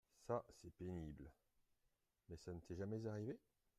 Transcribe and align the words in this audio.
Ca, 0.25 0.43
c’est 0.59 0.73
pénible… 0.73 1.31
mais 2.27 2.35
ça 2.35 2.51
ne 2.51 2.59
t’est 2.61 2.73
jamais 2.73 3.05
arrivé? 3.05 3.37